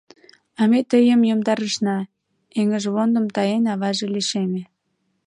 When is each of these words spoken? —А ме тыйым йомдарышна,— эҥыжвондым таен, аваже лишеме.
—А 0.59 0.61
ме 0.71 0.79
тыйым 0.91 1.21
йомдарышна,— 1.29 1.97
эҥыжвондым 2.59 3.25
таен, 3.35 3.63
аваже 3.73 4.07
лишеме. 4.15 4.63